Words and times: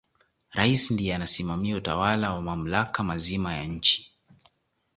rais 0.51 0.91
ndiye 0.91 1.15
anasimamia 1.15 1.75
utawala 1.77 2.27
na 2.29 2.41
mamlaka 2.41 3.03
mazima 3.03 3.53
ya 3.55 3.63
nchi 3.65 4.17